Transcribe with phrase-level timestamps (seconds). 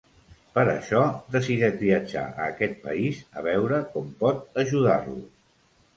[0.53, 1.01] Per això
[1.35, 5.19] decideix viatjar a aquest país a veure com pot ajudar-lo.